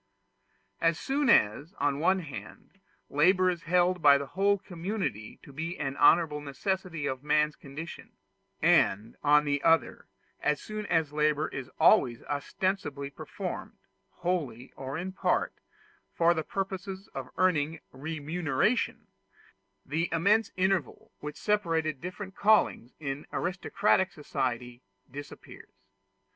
As 0.79 0.99
soon 0.99 1.29
as, 1.29 1.75
on 1.75 1.93
the 1.93 1.99
one 1.99 2.21
hand, 2.21 2.79
labor 3.07 3.51
is 3.51 3.61
held 3.65 4.01
by 4.01 4.17
the 4.17 4.25
whole 4.25 4.57
community 4.57 5.39
to 5.43 5.53
be 5.53 5.77
an 5.77 5.95
honorable 5.95 6.41
necessity 6.41 7.05
of 7.05 7.23
man's 7.23 7.55
condition, 7.55 8.13
and, 8.63 9.15
on 9.23 9.45
the 9.45 9.61
other, 9.61 10.07
as 10.41 10.59
soon 10.59 10.87
as 10.87 11.13
labor 11.13 11.49
is 11.49 11.69
always 11.79 12.23
ostensibly 12.23 13.11
performed, 13.11 13.77
wholly 14.09 14.73
or 14.75 14.97
in 14.97 15.11
part, 15.11 15.53
for 16.15 16.33
the 16.33 16.41
purpose 16.43 16.87
of 17.13 17.29
earning 17.37 17.79
remuneration, 17.91 19.05
the 19.85 20.09
immense 20.11 20.51
interval 20.57 21.11
which 21.19 21.37
separated 21.37 22.01
different 22.01 22.35
callings 22.35 22.95
in 22.99 23.27
aristocratic 23.31 24.11
societies 24.11 24.81
disappears. 25.11 25.69